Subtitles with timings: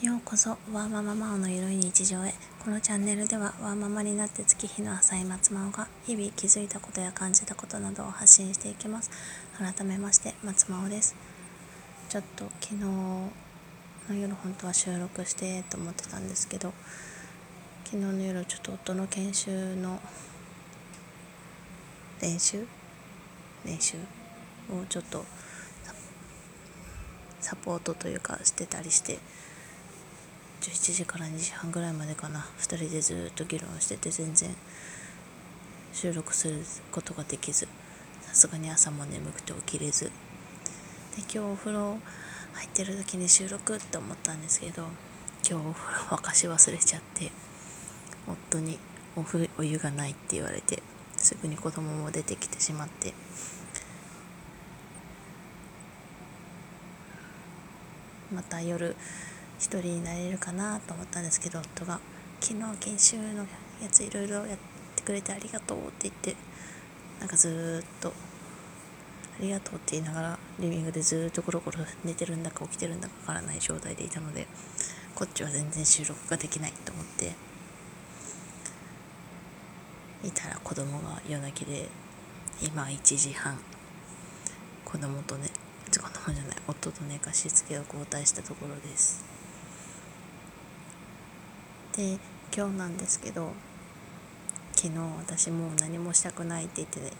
[0.00, 2.32] ようこそワーマママオのゆるい日常へ。
[2.62, 9.10] このチャンネルではワーママになって月日の浅い松真央が日々気づいたことや感じたことなどを発信していきます。
[9.58, 11.16] 改めまして松真央です。
[12.08, 13.28] ちょっと昨日の
[14.08, 16.72] 夜本当は収録してと思ってたんですけど
[17.84, 19.98] 昨日の夜ちょっと夫の研修の
[22.22, 22.64] 練習？
[23.64, 23.96] 練習？
[24.70, 25.24] をちょっと
[27.40, 29.18] サポートというかしてたりして
[30.60, 32.46] 11時から2時半ぐらいまでかな。
[32.58, 34.54] 2人でずっと議論してて全然
[35.92, 37.68] 収録することができず。
[38.22, 40.06] さすがに朝も眠くて起きれず。
[40.06, 40.10] で
[41.22, 41.98] 今日お風呂
[42.52, 44.86] 入ってる時に収録って思ったんですけど
[45.48, 47.30] 今日お風呂沸かし忘れちゃって
[48.26, 48.78] 夫に
[49.16, 50.82] お風お湯がないって言われて
[51.16, 53.14] すぐに子供も出てきてしまって。
[58.34, 58.94] また夜
[59.58, 61.98] 一人になれるかなと思ったんですけど夫が
[62.40, 63.46] 「昨日研修の
[63.82, 64.58] やついろいろやっ
[64.94, 66.36] てくれてありがとう」って言って
[67.18, 68.12] なんかずっと
[69.40, 74.46] 「ありがとう」って言いながらリビングでずっとゴロゴロ寝てるんだか起きてるんだかわからない状態でいたので
[75.16, 77.34] こっちは全然収録ができないと思って
[80.24, 81.88] いたら子供が夜泣きで
[82.62, 83.58] 今1時半
[84.84, 85.50] 子供とね
[85.90, 89.37] 子供じゃない夫と寝かしつけを交代したところです。
[91.98, 92.16] で
[92.56, 93.50] 今日なんですけど
[94.76, 97.10] 昨日私もう何もしたくないって言って、ね、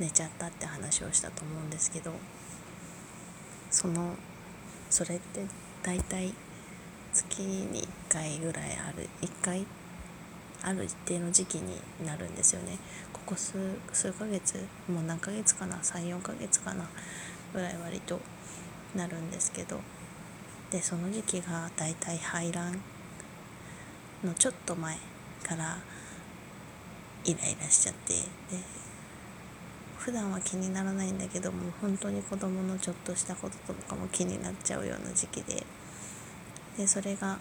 [0.00, 2.12] 寝ちゃったって話をしたと思うんですけど
[3.70, 4.14] その
[4.88, 5.44] それって
[5.82, 6.32] 大体
[7.12, 9.66] 月に1回ぐらいある1回
[10.62, 12.78] ある一定の時期になるんですよね。
[13.12, 13.58] ここ数
[13.92, 16.88] 数ヶ月もう何ヶ月かな34ヶ月かな
[17.52, 18.18] ぐらい割と
[18.94, 19.78] なるんですけど
[20.70, 22.80] でその時期がだいたい排卵
[24.26, 24.96] のちょっと前
[25.42, 25.78] から
[27.24, 28.20] イライラしちゃってで
[29.98, 35.64] 普段は気にならないんだけども本当に子供のちょっとしたこととかも気になっちゃうような時期で
[36.76, 37.38] でそれが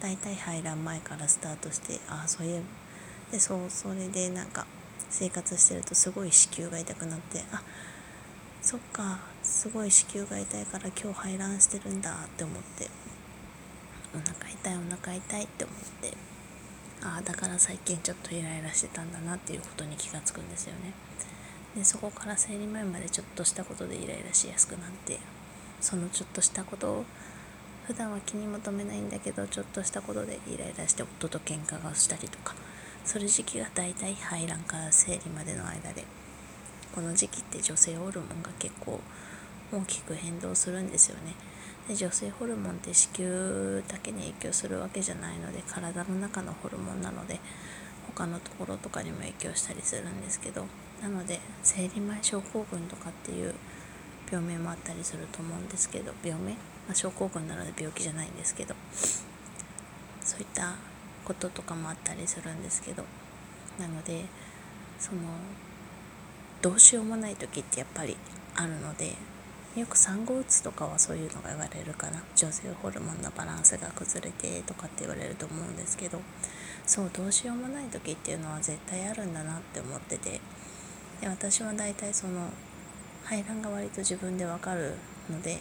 [0.00, 2.62] 大体排卵前からスタートしてああそういう
[3.30, 4.66] でそうそれでなんか
[5.10, 7.62] 生活してるとすごい子宮が痛くなってあ
[8.62, 13.15] そっかすごい子宮が痛いから今日排卵してるんだって思って。
[14.16, 16.16] お腹痛いお腹痛いって思って
[17.02, 20.92] ああだから最近ちょっとイライラしてたんだなっていうことに気がつくんですよね。
[21.76, 25.18] でそこから生理前までちょっとしたことでイライラしやすくなって
[25.80, 27.04] そのちょっとしたことを
[27.86, 32.54] 普段は気に求めないんだけどちょっとしたことでイライラして夫と喧嘩がしたりとか
[33.04, 36.04] それ時期がだいたい排卵から生理までの間で
[36.94, 38.98] この時期って女性ホルモンが結構
[39.70, 41.34] 大きく変動するんですよね。
[41.88, 43.30] で女性ホルモンって子宮
[43.86, 47.38] だけに影響するわけじゃないので体の中のホルモンなので
[48.08, 50.66] 他のところとかにも影響したりするんですけど
[51.02, 53.54] なので生理前症候群とかっていう
[54.30, 56.56] 病名もあったりすると思うんですけど病名、ま
[56.90, 58.74] あ、症候群なので病気じゃないんですけど
[60.22, 60.74] そういった
[61.24, 63.04] こととかもあったりするんですけど
[63.78, 64.24] なので
[64.98, 65.20] その
[66.62, 68.16] どうしようもない時ってやっぱり
[68.54, 69.12] あるので
[69.76, 72.22] よく産後うつとかはそういうのが言われるかな。
[72.34, 76.20] 女性ホルモンのバランスが崩れてとかって言われると思うんですけど
[76.86, 80.40] そうどうしようもない時っていうのは絶対あるんだなって思ってて。
[81.20, 82.48] で私は大体その
[83.24, 84.94] 排卵が割と自分でわかる
[85.30, 85.58] ので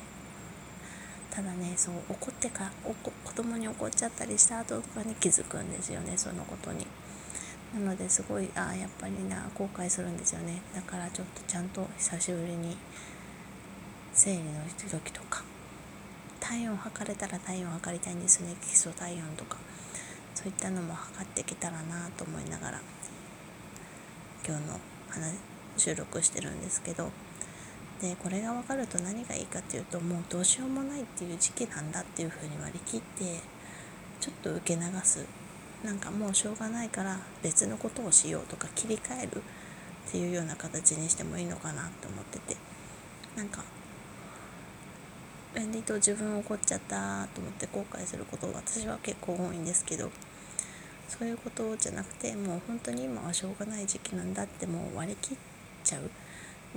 [1.31, 6.85] ただねそう怒ってかおこ子供に怒っちゃったりした後とかに気づくんですよねそのことに。
[7.73, 10.61] なのですごいああやっぱりな後悔するんですよね。
[10.73, 12.77] だからちょっとちゃんと久しぶりに
[14.17, 14.43] 生理の
[14.89, 15.43] 時とか
[16.39, 18.55] 体温測れたら体温測りたいんですね。
[18.61, 19.57] 基礎体温とか。
[20.33, 22.81] そういったのも測ってきたらなと思いながら
[24.45, 25.33] 今日の話
[25.77, 27.09] 収録してるんですけど。
[28.01, 33.39] でこれが分かると何がいいかっていうともうどうしようもないっていう時期なんだっていうふうに割り切って
[34.19, 35.25] ちょっと受け流す。
[35.83, 39.41] なんかもうしょうがないから別のことをしようとか切り替える
[40.07, 42.55] っていうような形にしてもいいのかなと思ってて。
[43.35, 43.63] なんか
[45.55, 50.11] 割と自分怒っちゃったと思って後悔すること私は結構多いんですけど
[51.07, 55.37] そういうことじゃなくてもう本当に今はしょうがない時期なんだってもう割り切っ
[55.83, 56.09] ちゃう。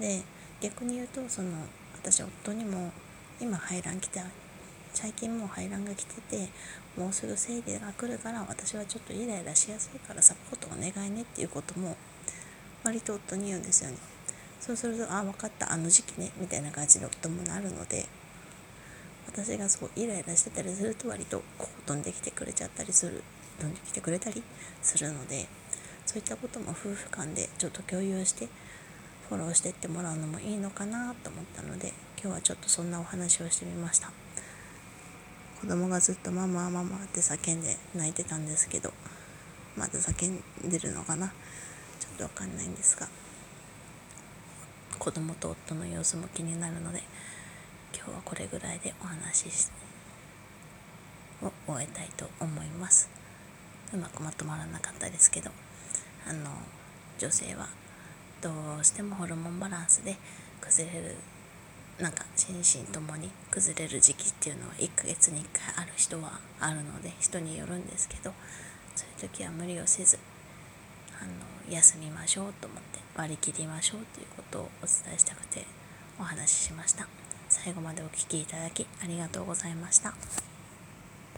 [0.01, 0.23] で
[0.61, 1.51] 逆に言うとその
[1.95, 2.93] 私夫にも
[3.41, 4.23] 今排卵来た
[4.93, 6.49] 最近もう排卵が来てて
[6.97, 11.97] もうすぐ生理が来るから私はちょっとイライラしやすいからサポートお願いねっていうことも
[12.85, 13.97] 割と夫に言うんですよね。
[14.61, 18.07] そうすると「あ分かったあの時期ね」みたいな感じで夫もなるので
[19.29, 23.23] 私がそうイライラしてたりすると割とこう飛んできてくれちゃったりする
[23.61, 24.43] 飛んできてくれたり
[24.83, 25.47] するので
[26.07, 28.49] そういったことも夫婦間でちょっと共有して
[29.29, 34.11] フォローしてってもらうのもいいのかなと思ったので今日はちょっとそんなお話をしてみました。
[35.61, 38.93] 子供がずっとママママって叫んで泣いてたんですけど
[39.77, 41.27] まだ叫んでるのかな？
[41.27, 41.35] ちょ
[42.15, 43.09] っとわかんないんですが
[44.99, 47.03] 子供と夫の様子も気になるので
[47.95, 49.49] 今日はこれぐらいでお話
[51.43, 53.09] を終えたいと思います。
[53.93, 55.51] うまくまとまらなかったですけど
[56.27, 56.51] あの
[57.19, 57.69] 女性は
[58.41, 58.51] ど
[58.81, 60.17] うしてもホルモンバランスで
[60.61, 61.17] 崩れる
[61.99, 68.33] なんか心身ともに崩れる時期っていうのは1ヶ月に1回ある人はあるので人によるんですけど
[68.95, 70.19] そういう時は無理をせず
[71.21, 75.65] あの休みましょうと思って割り切りましょうということをお伝えしたくて
[76.21, 77.28] お話ししました。
[77.65, 80.15] 最後までお聴きいただきありがとうございました。